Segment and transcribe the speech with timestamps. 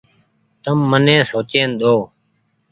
[0.63, 1.95] تم ني سوچيئن ۮئو۔